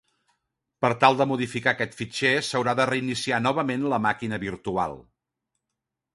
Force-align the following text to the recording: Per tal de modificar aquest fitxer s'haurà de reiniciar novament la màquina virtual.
Per 0.85 0.89
tal 1.03 1.17
de 1.19 1.27
modificar 1.31 1.73
aquest 1.77 1.93
fitxer 1.99 2.31
s'haurà 2.47 2.75
de 2.81 2.89
reiniciar 2.93 3.41
novament 3.49 3.87
la 3.93 4.01
màquina 4.09 4.43
virtual. 4.47 4.99